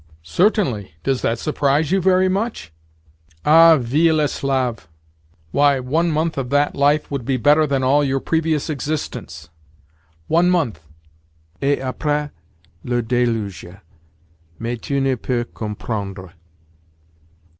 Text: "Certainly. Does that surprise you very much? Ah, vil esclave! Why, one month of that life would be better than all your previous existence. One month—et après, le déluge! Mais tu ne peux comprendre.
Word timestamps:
"Certainly. 0.23 0.95
Does 1.03 1.21
that 1.21 1.37
surprise 1.37 1.91
you 1.91 2.01
very 2.01 2.27
much? 2.27 2.73
Ah, 3.45 3.77
vil 3.79 4.19
esclave! 4.19 4.87
Why, 5.51 5.79
one 5.79 6.09
month 6.09 6.39
of 6.39 6.49
that 6.49 6.73
life 6.75 7.11
would 7.11 7.23
be 7.23 7.37
better 7.37 7.67
than 7.67 7.83
all 7.83 8.03
your 8.03 8.19
previous 8.19 8.67
existence. 8.67 9.49
One 10.27 10.49
month—et 10.49 11.77
après, 11.77 12.31
le 12.83 13.03
déluge! 13.03 13.79
Mais 14.57 14.79
tu 14.81 14.99
ne 14.99 15.15
peux 15.15 15.43
comprendre. 15.43 16.33